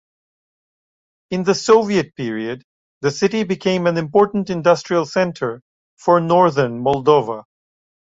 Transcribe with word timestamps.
In 1.29 1.43
the 1.43 1.53
Soviet 1.53 2.15
period, 2.15 2.63
the 3.01 3.11
city 3.11 3.43
became 3.43 3.85
an 3.85 3.97
important 3.97 4.49
industrial 4.49 5.05
center 5.05 5.61
for 5.95 6.19
northern 6.19 6.79
Moldova. 6.83 7.43